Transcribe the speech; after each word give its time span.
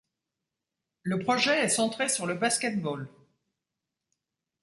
Le 1.03 1.19
projet 1.19 1.63
est 1.63 1.69
centré 1.69 2.09
sur 2.09 2.25
le 2.25 2.33
basket-ball. 2.33 3.07